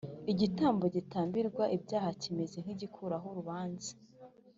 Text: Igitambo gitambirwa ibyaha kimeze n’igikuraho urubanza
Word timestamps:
Igitambo 0.31 0.83
gitambirwa 0.95 1.63
ibyaha 1.77 2.09
kimeze 2.21 2.57
n’igikuraho 2.61 3.25
urubanza 3.31 3.91